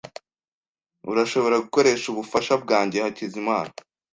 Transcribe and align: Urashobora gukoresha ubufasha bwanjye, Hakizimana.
Urashobora 1.11 1.61
gukoresha 1.63 2.05
ubufasha 2.09 2.53
bwanjye, 2.63 2.97
Hakizimana. 3.05 3.71